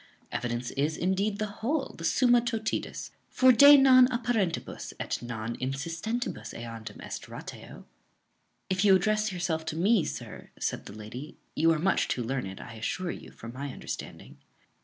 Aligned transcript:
Evidence 0.31 0.71
is, 0.71 0.97
indeed, 0.97 1.37
the 1.37 1.45
whole, 1.61 1.93
the 1.95 2.03
summa 2.03 2.41
totidis, 2.41 3.11
for 3.29 3.51
de 3.51 3.77
non 3.77 4.07
apparentibus 4.07 4.93
et 4.99 5.21
non 5.21 5.55
insistentibus 5.57 6.55
eandem 6.57 6.99
est 7.05 7.27
ratio." 7.29 7.85
"If 8.67 8.83
you 8.83 8.95
address 8.95 9.31
yourself 9.31 9.63
to 9.65 9.75
me, 9.75 10.03
sir," 10.03 10.49
said 10.57 10.87
the 10.87 10.93
lady, 10.93 11.37
"you 11.55 11.71
are 11.71 11.77
much 11.77 12.07
too 12.07 12.23
learned, 12.23 12.59
I 12.59 12.73
assure 12.73 13.11
you, 13.11 13.29
for 13.29 13.49
my 13.49 13.71
understanding." 13.71 14.39